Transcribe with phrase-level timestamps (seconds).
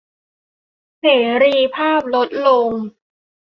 [0.99, 1.05] เส
[1.43, 2.71] รีภาพลดลง